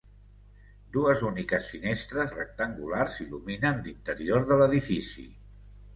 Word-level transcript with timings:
Dues 0.95 1.19
úniques 1.27 1.67
finestres 1.73 2.33
rectangulars 2.39 3.19
il·luminen 3.27 3.85
l'interior 3.89 4.49
de 4.53 4.59
l'edifici. 4.63 5.27